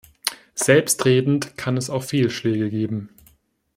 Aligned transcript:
Selbstredend 0.55 1.57
kann 1.57 1.77
es 1.77 1.91
auch 1.91 2.01
Fehlschläge 2.03 2.71
geben. 2.71 3.09